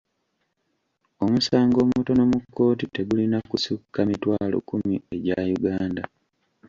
[1.23, 6.03] Omusango omutono mu kkooti tegulina kusukka mitwalo kkumi egya Uganda.